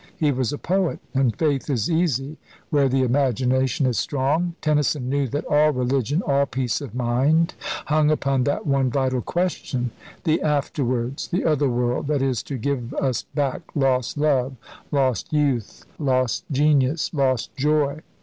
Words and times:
He 0.17 0.31
was 0.31 0.51
a 0.51 0.57
poet; 0.57 0.97
and 1.13 1.37
faith 1.37 1.69
is 1.69 1.87
easy 1.87 2.39
where 2.71 2.89
the 2.89 3.03
imagination 3.03 3.85
is 3.85 3.99
strong. 3.99 4.55
Tennyson 4.59 5.09
knew 5.09 5.27
that 5.27 5.45
all 5.45 5.69
religion, 5.71 6.23
all 6.25 6.47
peace 6.47 6.81
of 6.81 6.95
mind, 6.95 7.53
hung 7.85 8.09
upon 8.09 8.43
that 8.45 8.65
one 8.65 8.89
vital 8.89 9.21
question 9.21 9.91
the 10.23 10.41
Afterwards 10.41 11.27
the 11.27 11.45
other 11.45 11.69
world 11.69 12.07
that 12.07 12.23
is 12.23 12.41
to 12.41 12.57
give 12.57 12.95
us 12.95 13.21
back 13.35 13.61
lost 13.75 14.17
love, 14.17 14.55
lost 14.91 15.31
youth, 15.31 15.85
lost 15.99 16.45
genius, 16.51 17.13
lost 17.13 17.55
joy. 17.55 17.99